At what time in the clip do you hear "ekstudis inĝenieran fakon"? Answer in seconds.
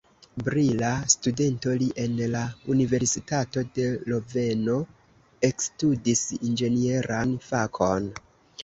5.53-8.15